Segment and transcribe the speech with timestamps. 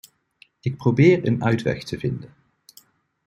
[0.59, 2.33] Ik probeer een uitweg te vinden.